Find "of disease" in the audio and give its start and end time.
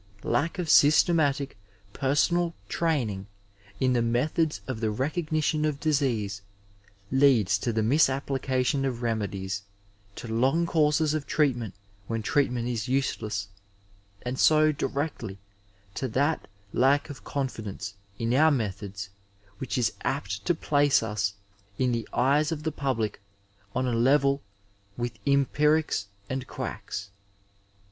5.63-6.41